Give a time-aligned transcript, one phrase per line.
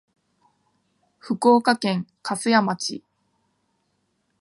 [1.19, 3.03] 福岡県粕屋町